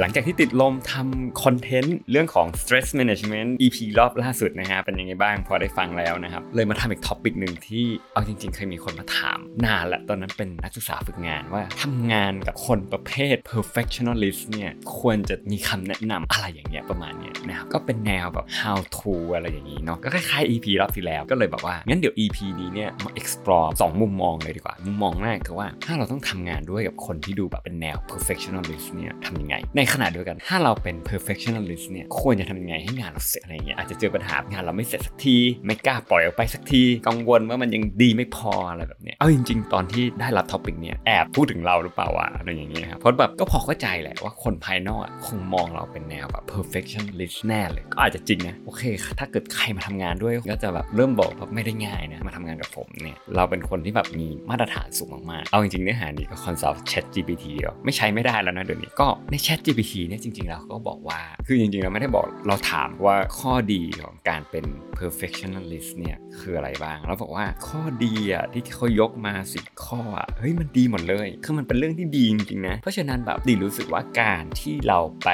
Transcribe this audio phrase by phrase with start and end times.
[0.00, 22.14] หลังจากที่ติดลมทำคอนเทนต์เรื่องของ stress management EP รอบล่าสุดนะฮะเป็นยังไงบ้างพอได้ฟังแล้วนะครับ เลยมาทำอีกท็อปิกหนึ่งที่เอาจริงๆ เคยมีคนมาถาม นานละตอนนั้นเป็นนักศึกษาฝึกงานว่าทำงานกับคนประเภท perfectionist เนี่ยควรจะมีคำแนะนำอะไรอย่างเงี้ยประมาณเนี้ยนะครับก็เป็นแนวแบบ how to อะไรอย่างงี้เนาะก็คล้ายๆ EP รอบที่แล้วก็เลยบอกว่างั้นเดี๋ยว
[22.20, 46.44] EP นี้เนี่ยมา explore สองมุมมองเลยดีกว่า มุมมองแรกคือว่าถ้าเราต้องทำงานด้วยกับคนที่ดูแบบเป็นแนว perfectionist เนี่ยทำยังไงในขณะเดียวกัน ถ้าเราเป็น perfectionist เนี่ยควรจะทำยังไงให้งานเราเสร็จอะไรเงี้ยอาจจะเจอปัญหางานเราไม่เสร็จสักที ไม่กล้าปล่อยออกไปสักทีกังวลว่ามันยังดีไม่พออะไรแบบเนี้ยเอาจริง ๆ ตอนที่ได้รับ topic เนี่ยแอบพูดถึงเราหรือเปล่าวะอะไรอย่างเงี้ยครับเพราะแบบก็พอเข้าใจแหละว่าคนภายนอกอะคงมองเราเป็นแนวแบบ
[46.52, 48.82] perfectionist แน่เลยก็อาจจะจริงนะโอเค
[49.18, 64.64] ถ้าเกิดใครมาทำงานด้วยก็จะแบบเริ่มบอกว่าไม่ได้ง่ายนะมาทำงานกับผมเนี่ยเราเป็นคนที่แบบมีมาตรฐานสูงมากๆเอาจริงๆเนื้อหานี้ก็ consult Chat GPT เดียวไม่ใช้ไม่ได้แล้วนะเดี๋ยวนี้ก็ใน Chat GPT เนี่ยจริงๆแล้วก็บอกว่า คือจริงๆเราไม่ได้บอกเราถามว่าข้อดีของการเป็น
[64.98, 75.30] perfectionist เนี่ยคืออะไรบ้างเราบอกว่าข้อดีอะที่เขายกมาสิข้ออะเฮ้ยมันดีหมดเลย คือมันเป็นเรื่องที่ดีจริงๆนะ เพราะฉะนั้นแบบดีรู้สึกว่าการที่เราไป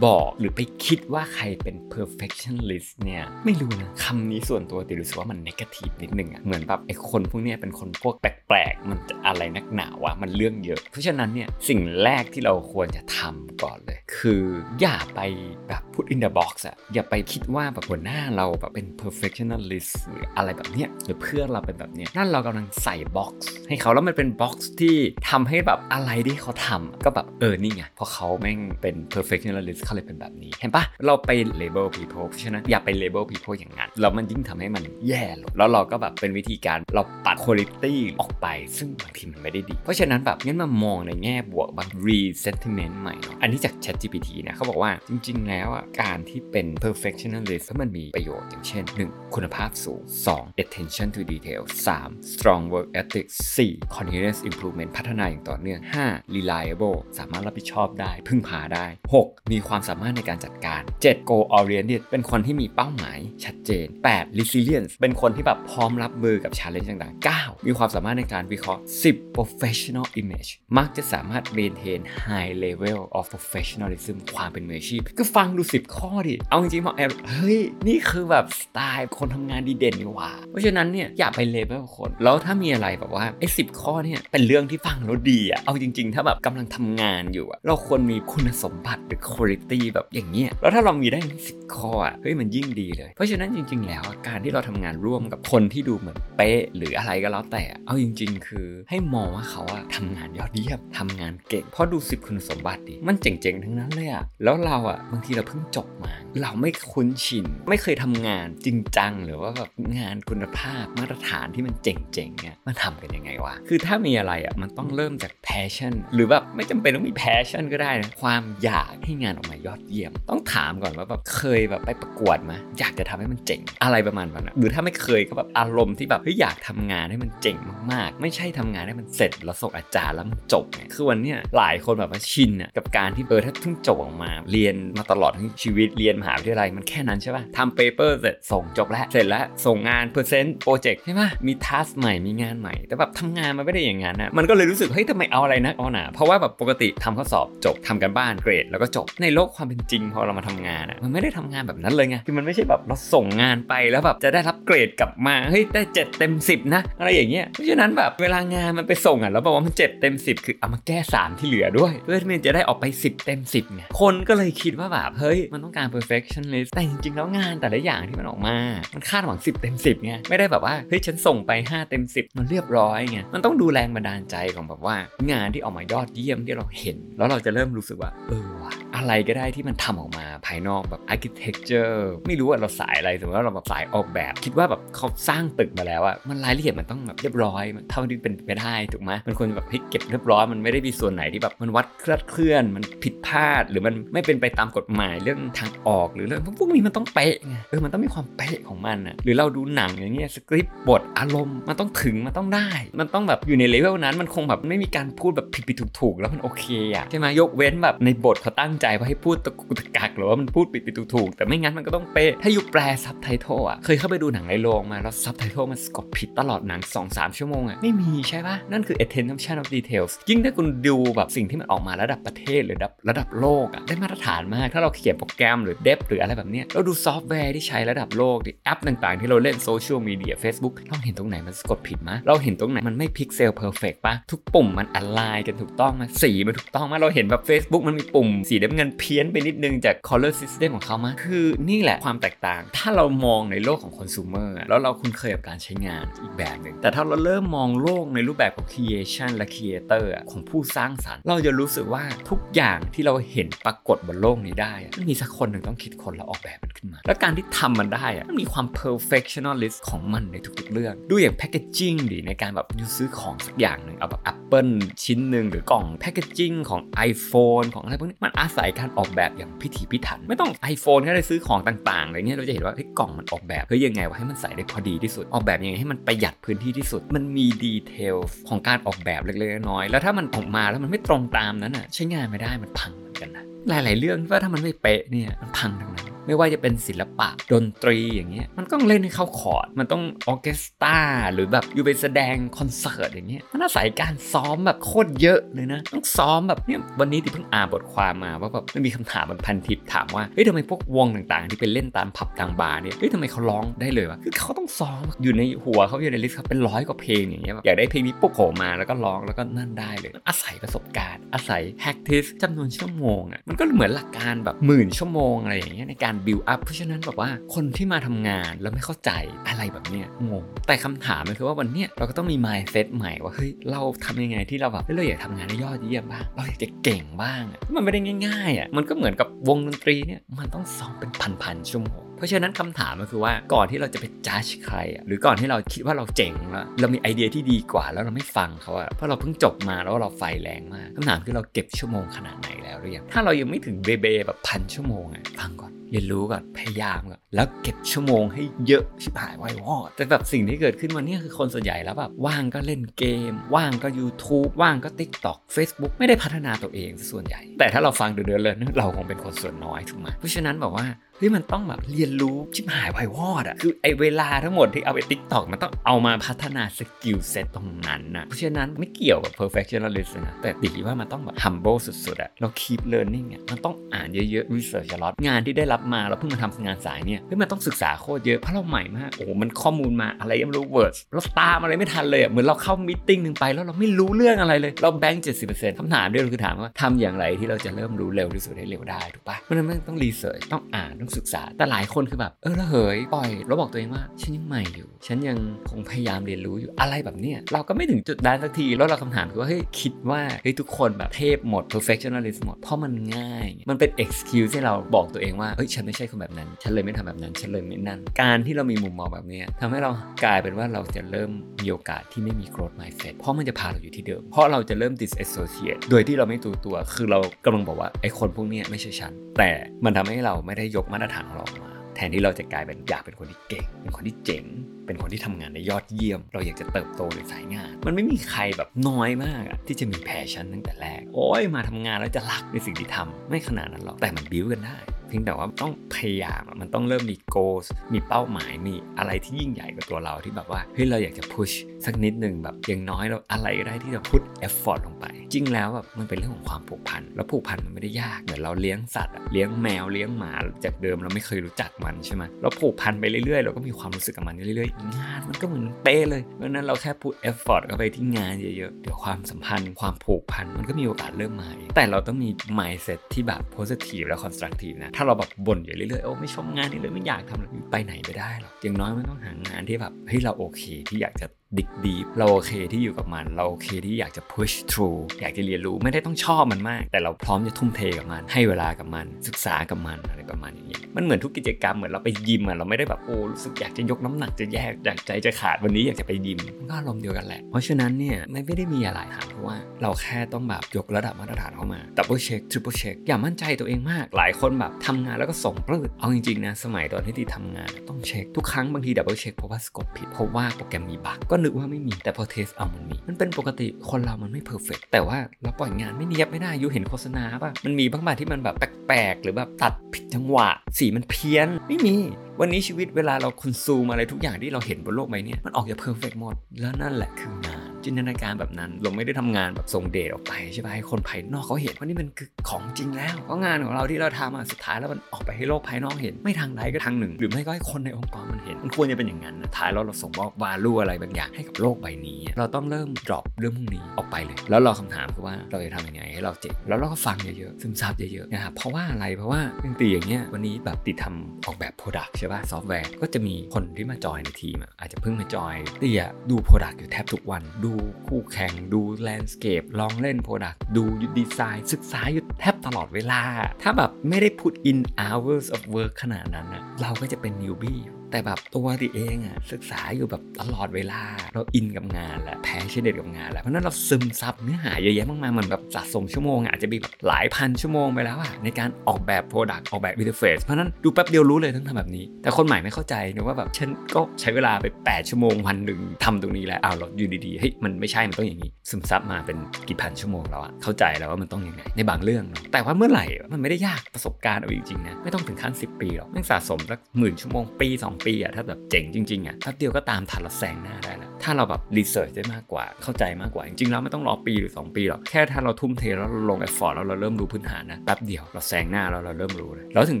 [0.06, 14.44] บอกหรือไปคิดว่าใครเป็น perfectionist เนี่ยไม่รู้นะคำนี้ส่วนตัวตีรู้สึกว่ามัน negative นิดนึงอะเหมือนแบบไอ้คนพวกเนี้ยเป็นคนพวกแปลกๆมันอะไรนักหนาวะมันเรื่องเยอะ เพราะฉะนั้นเนี่ยสิ่งแรกที่เราควรจะทำก่อนเลย คือ
[14.80, 15.20] อย่าไป
[15.68, 19.64] แบบ put in the box อะอย่าไปคิดว่าแบบหัวหน้าเราแบบเป็น perfectionist
[20.08, 24.96] หรืออะไรแบบเนี้ยหรือเพื่อนเราเป็นแบบเนี้ยนั่นเรากำลังใส่ box ให้เขาแล้วมันเป็น box ที่
[25.30, 31.30] ทำให้แบบอะไรที่เขาทำก็แบบเออนี่ไงเพราะเขาแม่งเป็น perfectionist เขาเลยเป็นแบบนี้เห็นปะเราไป
[31.60, 38.46] label people เพราะฉะนั้นอย่าไป label people อย่างนั้นแล้วมันยิ่งทำให้มันแย่ลงแล้วเราก็แบบเป็นวิธีการเราปัด quality ออกไป
[38.76, 49.34] ซึ่งบางทีมันไม่ได้ดี เพราะฉะนั้นแบบงั้นมามองในแง่บวกบาง re-sentiment ใหม่นอะอันนี้จาก ChatGPT นี่ยเขาบอกว่าจริง ๆ แล้วอะการที่เป็น perfectionist มันมีประโยชน์อย่างเช่น 1.
[49.34, 50.02] คุณภาพสูง
[50.32, 50.62] 2.
[50.64, 51.62] attention to detail
[51.96, 52.32] 3.
[52.32, 53.26] strong work ethic
[53.56, 53.96] 4.
[53.96, 56.34] continuous improvement พัฒนาอย่างต่อเนื่อง 5.
[56.36, 58.86] reliable สามารถรับผิดชอบได้ พึ่งพาได้
[59.22, 59.52] 6.
[59.52, 61.28] มีความสามารถในการจัดการ 7.
[61.30, 64.38] goal oriented เป็นคนที่มีเป้าหมาย ชัดเจน 8.
[64.38, 67.66] resilience เป็นคนที่แบบพร้อมรับมือกับ challenge ต่างๆ 9.
[67.66, 69.36] มีความสามารถในการวิเคราะห์ 10.
[69.36, 86.14] professional image มักจะสามารถ maintain high level of professionalism ความเป็นมืออาชีพก็ฟังดูสิ10 ข้อดิ เอาจริงๆพอแอบเฮ้ย นี่คือแบบสไตล์คนทำงานดีเด่นนี่หว่า เพราะฉะนั้นเนี่ยอย่าไปเลเวลคน แล้วถ้ามีอะไรแบบว่าไอ้สิข้อเนี่ยเป็นเรื่องที่ฟังแล้วดีอะเอาจริง ๆ
[86.14, 120.12] ถ้าแบบกำลังทำงานอยู่อะเราควรมีคุณสมบัติหรือคุณภาพแบบอย่างเงี้ย แล้วถ้าเรามีได้สิบข้ออะเฮ้ยมันยิ่งดีเลย เพราะฉะนั้นจริง ๆ แล้วการที่เราทำงานร่วมกับคนที่ดูเหมือนเป๊ะหรืออะไรก็แล้วแต่ เอาจริง ๆ คือให้มองว่าเขาอะทำงานยอดเยี่ยมทำงานเก่งเพราะดูสิบคุณสมบัติดิมันเจ๋งๆทั้งนั้นเลยอะแล้วเราอะบางทีเราเพิ่งจบมา เราไม่คุ้นชิน ไม่เคยทำงานจริงจัง หรือว่าแบบงานคุณภาพมาตรฐานที่มันเจ๋งๆเนี่ยมันทำกันยังไงวะคือถ้ามีอะไรอะมันต้องเริ่มจาก passion หรือแบบไม่จำเป็นต้องมี passion ก็ได้นะความอยากให้งานออกมายอดเยี่ยม
[120.30, 127.56] ต้องถามก่อนว่าแบบเคยแบบไปประกวดไหมอยากจะทำให้มันเจ๋งอะไรประมาณนั้นหรือถ้าไม่เคยก็แบบอารมณ์ที่แบบเฮ้ยอยากทำงานให้มันเจ๋ง
[127.92, 165.86] มากๆ ไม่ใช่ทำงานให้มันเสร็จแล้วส่งอาจารย์แล้วมันจบเนี่ยคือวันเนี้ยหลายคนแบบว่าชินอะกับการที่เออถ้าเพิ่งจบออกมา เรียนมาตลอดทั้งชีวิตเรียนมหาวิทยาลัยมันแค่นั้นใช่ป่ะทำ paper เสร็จส่งจบแล้ว เสร็จแล้วส่งงาน present project ใช่ป่ะมี task ใหม่มีงานใหม่ แต่แบบทำงานมันไม่ได้อย่างนั้นนะมันก็เลยรู้สึกเฮ้ยทำไมเอาอะไรนะเอาหนาเพราะว่าแบบปกติทำข้อสอบจบทำกันบ้านเกรด แล้วก็จบในโลกความเป็นจริงพอเรามาทำงานอะมันไม่ได้ทำงานแบบนั้นเลยไงคือมันไม่ใช่แบบเราส่งงานไปแล้วแบบจะได้รับเกรดกลับมาเฮ้ยได้เจ็ดเต็มสิบนะอะไรอย่างเงี้ยเพราะฉะนั้นแบบเวลางานมันไปส่งอะแล้วบอกว่ามันเจ็ดเต็มสิบคือเอามาแก้สามที่เหลือด้วย เพื่อที่มันจะได้ออกไป 10 เต็ม10ไงคนก็เลยคิดว่าแบบเฮ้ยมันต้องการ
[165.94, 168.56] perfectionist แต่จริงๆแล้วงานแต่ละอย่างที่มันออกมา
[168.94, 174.96] มันคาดหวัง 10 เต็ม 10ไงไม่ได้แบบว่าเฮ้ยฉันส่งไป 5 เต็ม 10 มันเรียบร้อยไงมันต้องดูแรงบันดาลใจของแบบว่า
[175.32, 202.68] งานที่ออกมายอดเยี่ยมที่เราเห็น แล้วเราจะเริ่มรู้สึกว่าเออว่ะอะไรก็ได้ที่มันทำออกมาภายนอกแบบ architecture ไม่รู้ว่าเราสายอะไรสมมติว่าเราแบบสายออกแบบ คิดว่าแบบเขาสร้างตึกมาแล้วอะมันรายละเอียดมันต้องแบบเรียบร้อยเท่าที่เป็นไปได้ถูกไหมมันควรแบบให้เก็บเรียบร้อยมันไม่ได้มีส่วนไหนที่แบบมันวัดเคลื่อนเคลื่อนมันผิดพลาด หรือมันไม่เป็นไปตามกฎหมายเรื่องทางออกหรือเรื่องพวกนี้มันต้องเป๊ะไงเออมันต้องมีความเป๊ะของมันอะหรือเราดูหนังอย่างเงี้ยสคริปต์บทอารมณ์มันต้องถึงมันต้องได้
[203.00, 206.64] มันต้องแบบอยู่ในเลเวลนั้นมันคงแบบไม่มีการพูดแบบผิดผิดถูกถูกแล้วมันโอเค
[206.94, 233.52] อะใช่ไหมยกเว้นแบบในบทเขาตั้งใจว่าให้พูดตะกุตะกักหรือว่ามันพูดผิดผิดถูกถูกแต่ไม่งั้นมันก็ต้องเป๊ะถ้า you แปลซับไตเติลอะเคยเข้าไปดูหนังในโรงมาแล้วซับไตเติลมันสกดผิดตลอดหนัง 2-3 ชั่วโมงอะไม่มีใช่ปะนั่นคือ attention of details ยิ่งถ้าคุณดูแบบสิ่งที่มันออกมาระดับประเทศหรือระดับระดับโลกอะได้มาตรฐานมาก ถ้าเราเขียนโปรแกรมหรือ dev หรืออะไรแบบนี้เราดูซอฟต์แวร์ที่ใช้ระดับโลกดิแอปต่างๆ ที่เราเล่นโซเชียลมีเดีย Facebook เราเห็นตรงไหนมันสะกดผิดมะเราเห็นตรงไหนมันไม่ pixel
[233.56, 249.46] perfect ปะทุกปุ่มมัน align กันถูกต้องมะสีมันถูกต้องมะเราเห็นแบบ Facebook มันมีปุ่ม สีน้ำเงินเพี้ยนไปนิดนึงจาก color system ของเขามะคือนี่แหละความแตกต่าง ถ้าเรามองในโลกของคอน sumer แล้วเราคุ้นเคยกับการใช้งานอีกแบบหนึ่งแต่ถ้าเราเริ่มมองโลกในรูปแบบของ creation และ
[249.54, 254.74] creator อะของผู้สร้างสรรค์ เราจะรู้สึกว่าทุกอย่างที่เราเห็นปรากฏบนโลกนี้ได้
[255.08, 264.72] มีสักคนหนึ่งต้องคิดคนแล้วออกแบบมันขึ้นมา แล้วการที่ทำมันได้อะมันมีความ perfectionist ของมันในทุกๆเรื่อง ดูอย่าง packaging ดิในการแบบยูซื้อของสักอย่างหนึ่งเอาแบบ Apple
[265.04, 266.80] ชิ้นหนึ่งหรือกล่อง packaging ของ
[267.10, 278.16] iPhone ของอะไรพวกนี้มันอาศัยการออกแบบอย่างพิถีพิถัน ไม่ต้อง iPhone ก็ได้ซื้อของต่างๆอะไรเงี้ยเราจะเห็นว่าเฮ้ยกล่องมันออกแบบเฮ้ยยังไงวะให้มันใส่ได้พอดีที่สุด ออกแบบยังไงให้มันประหยัดพื้นที่ที่สุด มันมีดีเทล
[278.48, 290.98] ของการออกแบบเล็กๆน้อยๆแล้วถ้ามันออกมาแล้วมันไม่ตรงตามนั้นอะใช้งานไม่ได้มันพัง กันนะหลาย ๆ เรื่องว่าถ้ามันไม่เป๊ะเนี่ยมันพังทั้งนั้นไม่ว่าจะเป็นศิลปะดนตรีอย่างเงี้ยมันต้องเล่นให้เข้าคอร์ด มันต้อง orchestra
[291.32, 319.10] หรือแบบ you ไปแสดงคอนเสิร์ตอย่างเงี้ยมันอาศัยการซ้อมแบบโคตรเยอะเลยนะต้องซ้อมแบบเนี่ยวันนี้ที่เพิ่งอ่านบทความมาว่าแบบมันมีคำถามบนพันทิปถามว่าเฮ้ยทำไมพวกวงต่าง ๆ ที่ไปเล่นตามผับตามบาร์เนี่ยเฮ้ยทำไมเขาร้องได้เลยวะคือเขาต้องซ้อมอยู่ในหัวเขาอยู่ใน list เขาเป็นร้อยกว่าเพลงอย่างเงี้ยแบบอยากได้เพลงนี้ปุ๊บโผล่มาแล้วก็ร้องแล้วก็นั่นได้เลยอาศัยประสบการณ์ อาศัย practice จำนวนชั่วโมงอะมันก็เหมือนหลักการแบบหมื่นชั่วโมงอะไรอย่างเงี้ยในการบิวอัพเพราะฉะนั้นแบบว่าคนที่มาทำงานแล้วไม่เข้าใจ
[319.48, 331.10] อะไรแบบเนี้ยงงแต่คำถามมันคือว่าวันเนี้ยเราก็ต้องมี mindset ใหม่ว่าเฮ้ยเราทำยังไงที่เราแบบเฮ้ยเราอยากทำงานได้ยอดเยี่ยมบ้างเราอยากจะเก่งบ้างอะมันไม่ได้ง่ายๆอะมันก็เหมือนกับวงดนตรีเนี่ยมันต้องซ้อมเป็น
[331.42, 360.86] พันๆชั่วโมง เพราะฉะนั้นคำถามก็คือว่าก่อนที่เราจะไปจ้าชใครอะหรือก่อนที่เราคิดว่าเราเจ๋งแล้วเรามีไอเดียที่ดีกว่าแล้วเราไม่ฟังเขาอะเพราะเราเพิ่งจบมาแล้วเราไฟแรงมากคำถามคือเราเก็บชั่วโมงขนาดไหนแล้วหรือยังถ้าเรายังไม่ถึงเบเบแบบพันชั่วโมงอะฟังก่อนเรียนรู้ก่อนพยายามก่อนแล้วเก็บชั่วโมงให้เยอะชิบหายไว้วอดแต่แบบสิ่งที่เกิดขึ้นวันนี้คือคนส่วนใหญ่แล้วแบบว่างก็เล่นเกม ว่างก็ YouTube ว่างก็ TikTok Facebook ไม่ได้พัฒนาตัวเองส่วนใหญ่ แต่ถ้าเราฟังเดือดๆเลยเราคงเป็นคนส่วนน้อยถูกไหมเพราะฉะนั้นบอกว่า
[361.18, 375.12] เฮ้ยมันต้องแบบเรียนรู้ชิบหายไววอดอะคือไอเวลาทั้งหมดที่เอาไป TikTok มันต้องเอามาพัฒนา skill set ตรงนั้นนะเพราะฉะนั้นไม่เกี่ยวกับ perfectionist นะแต่ตีว่ามันต้องแบบ humble สุดๆอะเรา keep learning อะมันต้องอ่านเยอะๆ research a lot
[375.26, 395.38] งานที่ได้รับมาเราเพิ่งมาทำงานสายเนี่ยเฮ้ยมันต้องศึกษาโคตรเยอะเพราะเราใหม่มากโอ้โหมันข้อมูลมาอะไรยังไม่รู้ words เราตามอะไรไม่ทันเลยอะเหมือนเราเข้า meeting หนึ่งไปแล้วเราไม่รู้เรื่องอะไรเลยเรา blank 70%คำถามเดียวคือถามว่าทำอย่างไรที่เราจะเริ่มรู้เร็วที่สุดให้เร็วได้ถูกปะเพราะฉะนั้นมันต้อง research ต้องอ่านต้องศึกษา แต่หลายคนคือแบบเออระเหยปล่อยแล้วบอกตัวเองว่าฉันยังใหม่อยู่ ฉันยัง
[395.70, 409.90] คงพยายามเรียนรู้อยู่อะไรแบบเนี้ยเราก็ไม่ถึงจุดนั้นสักทีแล้วเราคำถามคือว่าเฮ้ยคิดว่าเฮ้ยทุกคนแบบเทพหมด perfectionist หมดเพราะมันง่าย มันเป็น excuse ให้เราบอกตัวเองว่าเฮ้ยฉันไม่ใช่คนแบบนั้น ฉันเลยไม่ทำแบบนั้น ฉันเลยไม่นั่น การที่เรามีมุมมองแบบนี้ทำให้เรา
[410.24, 411.30] กลายเป็นว่าเราจะเริ่ม
[411.62, 419.50] มีโอกาสที่ไม่มี growth mindset เพราะมันจะพาเราอยู่ที่เดิม เพราะเราจะเริ่ม disassociate โดยที่เราไม่ตัวตัว คือเรากำลังบอกว่าไอ้คนพวกนี้ไม่ใช่ฉัน แต่
[419.84, 424.44] มันทำให้เราไม่ได้ยกมาตรฐานของเราออกมาแทนที่เราจะกลายเป็นอยากเป็นคนที่เก่ง เป็นคนที่เจ๋ง
[424.86, 434.76] เป็นคนที่ทำงานได้ยอดเยี่ยม เราอยากจะเติบโตในสายงาน มันไม่มีใครแบบน้อยมากอะที่จะมีแพชชั่นตั้งแต่แรก โอ้ยมาทำงานแล้วจะรักในสิ่งที่ทำไม่ขนาดนั้นหรอก แต่มันบิ้วกันได้
[435.08, 450.32] เพียงแต่ว่าต้องพยายามมันต้องเริ่มมี goals มีเป้าหมายมีอะไรที่ยิ่งใหญ่กว่าตัวเราที่แบบว่าเฮ้ยเราอยากจะ push สักนิดหนึ่งแบบอย่างน้อยเราอะไรก็ได้ที่จะ put effort ลงไป จริงแล้วแบบมันเป็นเรื่องของความผูกพันแล้วผูกพันมันไม่ได้ยากเหมือนเราเลี้ยงสัตว์เลี้ยงแมวเลี้ยงหมา
[450.64, 471.26] จากเดิมเราไม่เคยรู้จักมันใช่ไหมเราผูกพันไปเรื่อยๆเราก็มีความรู้สึกกับมันเรื่อยๆงานมันก็เหมือนเป๊ะเลยเพราะนั้นเราแค่ put effort เข้าไปที่งานเยอะๆเดี๋ยวความสัมพันธ์ความผูกพันมันก็มีโอกาสเริ่มมาแต่เราต้องมี mindset ที่แบบ positive และ constructive นะถ้าเราแบบบ่นอยู่เรื่อยๆโอ้ไม่ชอบงานนี้เลยไม่อยากทำเลยไปไหนไม่ได้หรอกอย่างน้อยมันต้องหางานที่แบบเฮ้ยเราโอเคที่อยากจะ
[471.58, 492.96] dig deep เราโอเคที่อยู่กับมัน เราโอเคที่อยากจะ push through อยากจะเรียนรู้ไม่ได้ต้องชอบมันมาก แต่เราพร้อมจะทุ่มเทกับมัน ให้เวลากับมัน ศึกษากับมันอะไรประมาณอย่างเงี้ยมันเหมือนทุกกิจกรรมเหมือนเราไปยิมอะเราไม่ได้แบบโอ้รู้สึกอยากจะยกน้ำหนักจะแยกอยากใจจะขาดวันนี้อยากจะไปยิมมันก็อารมณ์เดียวกันแหละ เพราะฉะนั้นเนี่ยไม่ได้มีอะไรถาเพราะว่าเราแค่ต้องแบบยกระดับมาตรฐานเข้ามา double check triple check
[493.06, 510.48] อย่ามั่นใจตัวเองมาก หลายคนแบบทำงานแล้วก็ส่งปลื้ดเอาจริงๆนะสมัยตอนที่ตีทำงานต้องเช็คทุกครั้งบางที double check เพราะว่าสกดผิดเพราะว่าโปรแกรมมี bug ก็นึกว่าไม่มีแต่พอ test เอามันมี มันเป็นปกติคนเรามันไม่ perfect แต่ว่าเราปล่อยงานไม่เนียบไม่ได้ you เห็นโฆษณาป่ะมันมีบางบางที่มันแบบแปลกๆ หรือแบบตัดผิดจังหวะ
[510.78, 511.96] สีมันเพี้ยนไม่มี
[512.40, 517.55] วันนี้ชีวิตเวลาเรา consume อะไรทุกอย่างที่เราเห็นบนโลกใบนี้มันออกจาก perfect หมดแล้วนั่นแหละคืองาน
[517.86, 549.62] จินตนาการแบบนั้น เราไม่ได้ทำงานแบบส่งเดชออกไปใช่ไหมให้คนภายนอกเขาเห็นว่านี่มันคือของจริงแล้วเพราะงานของเราที่เราทำมาสุดท้ายแล้วมันออกไปให้โลกภายนอกเห็นไม่ทางใดก็ทางหนึ่ง หรือไม่ก็ให้คนในองค์กรมันเห็น มันควรจะเป็นอย่างนั้นนะท้ายแล้วเราส่งมอบ value อะไรบางอย่างให้กับโลกใบนี้ เราต้องเริ่ม drop เรื่องพวกนี้ออกไปเลย แล้วเราคำถามคือว่าเราจะทำยังไงให้เราเจ๋งแล้วเราก็ฟังเยอะๆซึมซับเยอะๆนะครับเพราะว่าอะไรเพราะว่าจริงๆอย่างเงี้ยวันนี้แบบติดทำออกแบบ Product ใช่ป่ะซอฟต์แวร์ก็จะมีคนที่มาจอยในทีมอะอาจจะเพิ่งมาจอยตีอะดู Product อยู่แทบทุกวันดูคู่แข่งดู landscape
[549.78, 550.84] ลองเล่น product ดู
[551.18, 553.20] ดีไซน์ศึกษาอยู่แทบตลอดเวลา
[553.62, 561.02] ถ้าแบบไม่ได้ put in hours of work ขนาดนั้นอะเราก็จะเป็น newbie แต่แบบตัวตีเองอะศึกษาอยู่แบบตลอดเวลา
[561.34, 579.36] เราอินกับงานแหละ passionate กับงานแหละเพราะนั้นเราซึมซับเนื้อหาเยอะแยะมากมายเหมือนแบบสะสมชั่วโมงอะอาจจะมีแบบหลายพันชั่วโมงไปแล้วอะในการออกแบบ Product ออกแบบ Interface เพราะนั้นดูแป๊บเดียวรู้เลยต้องทำแบบนี้ แต่คนใหม่ไม่เข้าใจนะว่าแบบฉันก็ใช้เวลาไป 8 ชั่วโมงวันหนึ่งทำตรงนี้แล้วอ้าวเราอยู่ดีๆเฮ้ยมันไม่ใช่มันต้องอย่างนี้ ซึมซับมาเป็น
[579.68, 600.00] กี่พันชั่วโมงแล้วอะเข้าใจแล้วว่ามันต้องยังไงในบางเรื่องเนาะแต่ว่าเมื่อไหร่มันไม่ได้ยากประสบการณ์เอาจริงๆนะไม่ต้องถึงขั้น10 ปีหรอกม่งสะสมสักหมื่นชั่วโมงปี2ปีอะถ้าแบบเจ๋งจริงๆอะแป๊บเดียวก็ตามทันเราแซงหน้าได้แล้วถ้าเราแบบ research ได้มากกว่าเข้าใจมากกว่า จริงๆแล้วไม่ต้องรอปีหรือ 2 ปีหรอกแค่ถ้าเราทุ่มเทแล้วเราลง effort แล้วเราเริ่มรู้พื้นฐานนะแป๊บเดียวเราแซงหน้าแล้วเราเริ่มรู้เลยแล้วถึง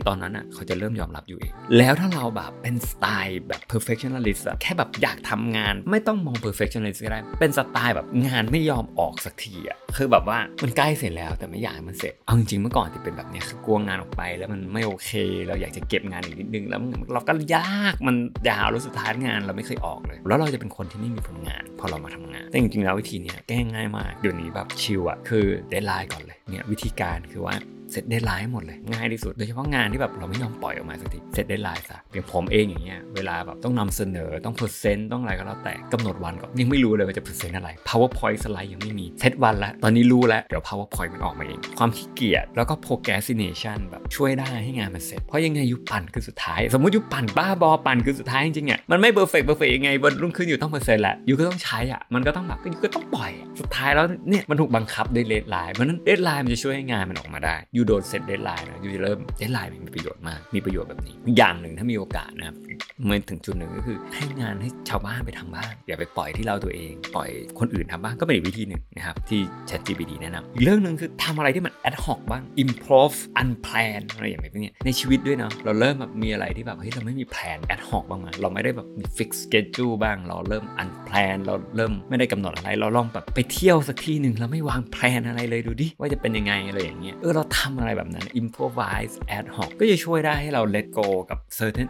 [0.08, 15.10] ตอนนั้นอะเขาจะเริ่มยอมรับอยู่เองแล้วถ้าเราแบบเป็นสไตล์แบบ perfectionist อะแค่แบบอยากทำงานไม่ต้องมอง perfectionist ก็ได้ เป็นสไตล์แบบงานไม่ยอมออกสักทีอะคือแบบว่ามันใกล้เสร็จแล้วแต่ไม่อยากมันเสร็จเอาจริงๆเมื่อก่อนที่เป็นแบบนี้คือกลัวงานออกไปแล้วมันไม่โอเค
[15.48, 16.80] เราอยากจะเก็บงานอีกนิดนึงแล้ว
[17.12, 18.16] เราก็ยากมัน
[18.48, 27.54] ยาวแล้วสุดท้ายงานเราไม่เคยออกเลย แล้วเราจะเป็นคนที่ไม่มีผลงาน พอเรามาทำงาน แต่จริงๆแล้ววิธีนี้แก้ง่ายมากเดี๋ยวนี้แบบ chill อะคือ deadline ก่อนเลยเนี่ยวิธีการคือว่า
[27.92, 43.78] set deadline หมดเลยง่ายที่สุดโดยเฉพาะงานที่แบบเราไม่ยอมปล่อยออกมาสักที set deadline ซะอย่างผมเองอย่างเงี้ยเวลาแบบต้องนำเสนอต้อง present ต้องอะไรก็แล้วแต่กำหนดวันก่อนยังไม่รู้เลยว่าจะ present อะไร PowerPoint สไลด์ยังไม่มีเซตวันแล้วตอนนี้รู้แล้วเดี๋ยว PowerPoint มันออกมาเองความขี้เกียจแล้วก็ procrastination
[43.90, 52.58] แบบช่วยได้ให้งานมันเสร็จเพราะยังไง you ปั่นคือสุดท้าย สมมติ you ปั่นบ้าบอปั่นคือสุดท้ายจริงๆอะมันไม่ perfect perfect ยังไงวันรุ่งขึ้น you ต้อง present แหละ you ก็ต้องใช้อะมันก็ต้องแบบ
[52.72, 59.70] you ก็ต้องปล่อย สุดท้ายแล้วเนี่ยมันถูกบังคับด้วย deadline เพราะนั้น deadline มันจะช่วยให้งานมันออกมาได้ you โดน set deadline นะ you จะเริ่ม deadline
[59.86, 62.56] มีประโยชน์มากมีประโยชน์แบบนี้ อย่างหนึ่งถ้ามีโอกาสนะครับ
[63.04, 80.64] เมื่อถึงจุดหนึ่งก็คือให้งานให้ชาวบ้านไปทำบ้างอย่าไปปล่อยที่เราตัวเอง ปล่อยคนอื่นทำบ้างก็เป็นอีกวิธีหนึ่งนะครับที่ ChatGPT แนะนำอีกเรื่องหนึ่งคือทำอะไรที่มัน ad hoc บ้าง improvise unplan อะไรอย่างนี้ในชีวิตด้วยเนาะเราเริ่มแบบมีอะไรที่แบบเฮ้ยเราไม่มีแผน ad hoc บ้างไหมเราไม่ได้แบบมี fix schedule บ้างเราเริ่ม
[80.82, 91.88] unplan เราเริ่มไม่ได้กำหนดอะไร เราลองแบบไปเที่ยวสักที่หนึ่งเราไม่วางแผนอะไรเลยดูดิว่าจะเป็นยังไงอะไรอย่างเงี้ยเออเราทำอะไรแบบนั้น improvise ad hoc ก็จะช่วยได้ให้เรา let go กับ certain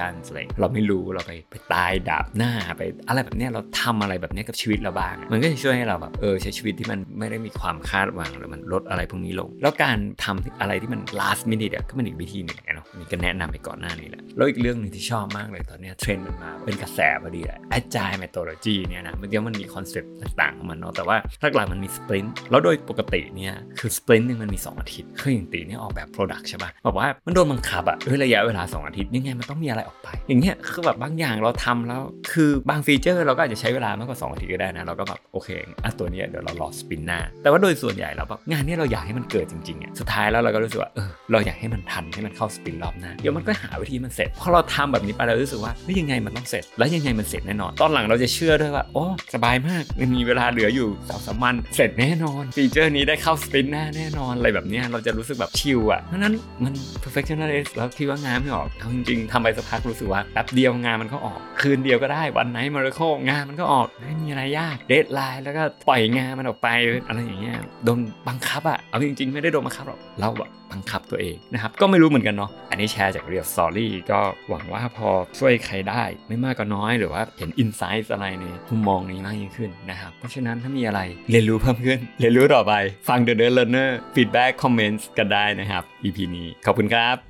[0.00, 21.16] expectations อะไรเราไม่รู้เราไปไปตายดาบหน้าไปอะไรแบบเนี้ยเราทำอะไรแบบเนี้ยกับชีวิตเราบ้าง มันก็จะช่วยให้เราแบบเออใช้ชีวิตที่มันไม่ได้มีความคาดหวังหรือมันลดอะไรพวกนี้ลง แล้วการทำอะไรที่มัน last minute ก็เป็นอีกวิธีหนึ่งเนาะนี่ก็แนะนำไปก่อนหน้านี้แหละแล้วอีกเรื่องหนึ่งที่ชอบมากเลยตอนเนี้ยเทรนด์มันมาเป็นกระแสพอดีแหละ agile methodology เนี่ยนะมันเดี๋ยวมันมีคอนเซ็ปต์ต่างๆของมันเนาะแต่ว่า
[21.54, 32.00] หลักๆมันมี sprint แล้วโดยปกติเนี่ยคือ sprint หนึ่งมันมี 2 อาทิตย์คืออย่างตีเนี่ยออกแบบ product ใช่ป่ะบอกว่ามันโดนบังคับอะด้วยระยะเวลา 2 อาทิตย์ยังไงมันต้องมีอะไรออกไป อย่างเงี้ยคือแบบบางอย่างเราทำแล้ว
[32.32, 35.48] คือบาง feature เราก็อาจจะใช้เวลามากกว่า2อาทิตย์ก็ได้นะ เราก็แบบโอเค
[35.84, 49.04] อะตัวนี้เดี๋ยวเรารอ sprint หน้า แต่ว่าโดยส่วนใหญ่เราแบบงานนี้เราอยากให้มันเกิดจริงๆอะสุดท้ายแล้วเราก็รู้สึกว่าเออเราอยากให้มันทันให้มันเข้า sprint รอบหน้าเดี๋ยวมันก็หาวิธีมันเสร็จพอเราทำแบบนี้ไปเรารู้สึกว่าเฮ้ยยังไงมันต้องเสร็จ แล้วยังไงมันเสร็จแน่นอน ตอนหลังเราจะเชื่อด้วยว่าโอ้
[49.34, 66.68] สบายมากมันมีเวลาเหลืออยู่สองสามวันเสร็จแน่นอน feature นี้ได้เข้า sprint หน้าแน่นอนอะไรแบบเนี้ยเราจะรู้สึกแบบชิลอะเพราะนั้นมัน perfectionist แล้วคิดว่างานไม่ออกเอาจริงๆทำไปสักพักกรู้สึกว่าแป๊บเดียวงานมันก็ออก คืนเดียวก็ได้วันไหนมาริโคงานมันก็ออกไม่มีอะไรยาก deadline แล้วก็ปล่อยงานมันออกไป
[67.08, 75.08] อะไรอย่างเงี้ยโดนบังคับอะเอาจริงๆ ไม่ได้โดนบังคับหรอกเราแบบบังคับตัวเองนะครับก็ไม่รู้เหมือนกันเนาะอันนี้แชร์จาก real story ก็หวังว่าพอ
[75.38, 82.72] ช่วยใครได้ไม่มากก็น้อยหรือว่าเห็น insight อะไรในมุมมองนี้มากยิ่งขึ้นนะครับเพราะฉะนั้นถ้ามีอะไรเรียนรู้เพิ่มขึ้น เรียนรู้ต่อไป
[83.08, 87.29] ฟัง The Nerd Learner Feedback Comments กันได้นะครับ EP นี้ขอบคุณครับ